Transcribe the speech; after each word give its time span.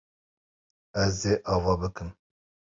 Ez 1.03 1.17
ê 1.31 1.33
ava 1.53 1.73
bikim. 1.81 2.09